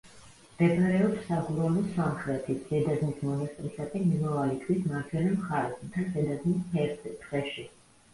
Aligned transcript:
მდებარეობს 0.51 1.19
საგურამოს 1.25 1.91
სამხრეთით, 1.97 2.63
ზედაზნის 2.69 3.19
მონასტრისაკენ 3.27 4.07
მიმავალი 4.13 4.57
გზის 4.63 4.87
მარჯვენა 4.93 5.35
მხარეს, 5.35 5.77
მთა 5.85 6.07
ზედაზნის 6.15 6.65
ფერდზე, 6.73 7.13
ტყეში. 7.21 7.67